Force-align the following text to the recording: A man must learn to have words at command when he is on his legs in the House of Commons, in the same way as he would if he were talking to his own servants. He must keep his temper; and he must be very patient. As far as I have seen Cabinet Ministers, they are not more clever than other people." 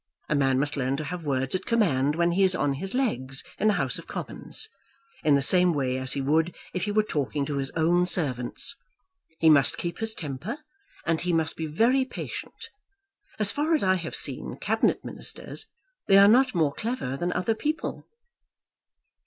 A 0.29 0.33
man 0.35 0.57
must 0.57 0.77
learn 0.77 0.97
to 0.97 1.03
have 1.03 1.25
words 1.25 1.53
at 1.53 1.65
command 1.67 2.15
when 2.15 2.31
he 2.31 2.41
is 2.43 2.55
on 2.55 2.73
his 2.73 2.95
legs 2.95 3.43
in 3.59 3.67
the 3.67 3.75
House 3.75 3.99
of 3.99 4.07
Commons, 4.07 4.67
in 5.23 5.35
the 5.35 5.43
same 5.43 5.73
way 5.75 5.99
as 5.99 6.13
he 6.13 6.21
would 6.21 6.55
if 6.73 6.85
he 6.85 6.91
were 6.91 7.03
talking 7.03 7.45
to 7.45 7.57
his 7.57 7.69
own 7.75 8.07
servants. 8.07 8.75
He 9.37 9.47
must 9.47 9.77
keep 9.77 9.99
his 9.99 10.15
temper; 10.15 10.57
and 11.05 11.21
he 11.21 11.31
must 11.31 11.55
be 11.55 11.67
very 11.67 12.03
patient. 12.03 12.71
As 13.37 13.51
far 13.51 13.75
as 13.75 13.83
I 13.83 13.93
have 13.93 14.15
seen 14.15 14.57
Cabinet 14.57 15.05
Ministers, 15.05 15.67
they 16.07 16.17
are 16.17 16.27
not 16.27 16.55
more 16.55 16.73
clever 16.73 17.15
than 17.15 17.31
other 17.33 17.53
people." 17.53 18.07